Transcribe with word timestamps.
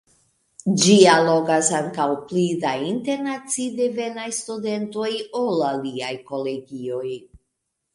Ĝi 0.83 0.95
allogas 1.15 1.69
ankaŭ 1.81 2.07
pli 2.33 2.47
da 2.65 2.73
internaci-devenaj 2.87 4.27
studentoj 4.41 5.15
ol 5.45 5.67
aliaj 5.73 6.15
kolegioj. 6.35 7.09